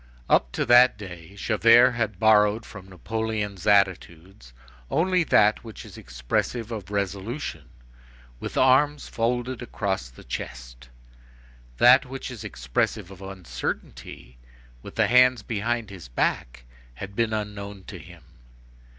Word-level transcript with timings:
Up 0.27 0.51
to 0.53 0.65
that 0.65 0.97
day, 0.97 1.35
Javert 1.35 1.91
had 1.91 2.17
borrowed 2.17 2.65
from 2.65 2.87
Napoleon's 2.89 3.67
attitudes, 3.67 4.51
only 4.89 5.23
that 5.25 5.63
which 5.63 5.85
is 5.85 5.95
expressive 5.95 6.71
of 6.71 6.89
resolution, 6.89 7.69
with 8.39 8.57
arms 8.57 9.07
folded 9.07 9.61
across 9.61 10.09
the 10.09 10.23
chest; 10.23 10.89
that 11.77 12.03
which 12.03 12.31
is 12.31 12.43
expressive 12.43 13.11
of 13.11 13.21
uncertainty—with 13.21 14.95
the 14.95 15.05
hands 15.05 15.43
behind 15.43 15.89
the 15.89 16.09
back—had 16.15 17.15
been 17.15 17.31
unknown 17.31 17.83
to 17.83 17.99
him. 17.99 18.23